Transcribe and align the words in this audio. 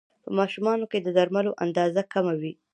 په 0.23 0.29
ماشومانو 0.39 0.85
کې 0.91 0.99
د 1.01 1.07
درملو 1.17 1.51
اندازه 1.63 2.01
کمه 2.13 2.33
وي. 2.41 2.53